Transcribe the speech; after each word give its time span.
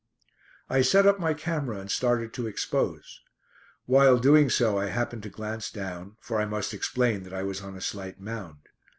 I 0.67 0.81
set 0.81 1.05
up 1.05 1.19
my 1.19 1.35
camera 1.35 1.77
and 1.79 1.91
started 1.91 2.33
to 2.33 2.47
expose. 2.47 3.21
While 3.85 4.17
doing 4.17 4.49
so 4.49 4.79
I 4.79 4.87
happened 4.87 5.21
to 5.21 5.29
glance 5.29 5.69
down, 5.69 6.17
for 6.21 6.41
I 6.41 6.45
must 6.45 6.73
explain 6.73 7.21
that 7.21 7.33
I 7.35 7.43
was 7.43 7.61
on 7.61 7.77
a 7.77 7.81
slight 7.81 8.19
mound. 8.19 8.61